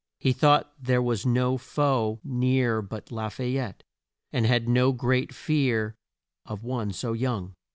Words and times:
He 0.17 0.33
thought 0.33 0.73
there 0.81 0.99
was 0.99 1.27
no 1.27 1.59
foe 1.59 2.19
near 2.23 2.81
but 2.81 3.11
La 3.11 3.29
fay 3.29 3.55
ette, 3.57 3.83
and 4.33 4.47
he 4.47 4.49
had 4.51 4.67
no 4.67 4.93
great 4.93 5.31
fear 5.31 5.95
of 6.43 6.63
one 6.63 6.91
so 6.91 7.13
young. 7.13 7.53